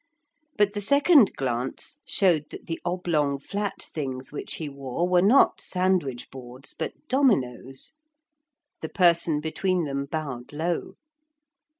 [0.57, 5.61] But the second glance showed that the oblong flat things which he wore were not
[5.61, 7.93] sandwich boards, but dominoes.
[8.81, 10.95] The person between them bowed low.